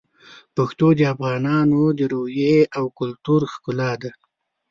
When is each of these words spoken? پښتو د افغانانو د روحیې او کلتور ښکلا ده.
پښتو 0.55 0.87
د 0.97 1.01
افغانانو 1.13 1.81
د 1.99 2.01
روحیې 2.13 2.57
او 2.77 2.85
کلتور 2.99 3.41
ښکلا 3.53 3.91
ده. 4.01 4.11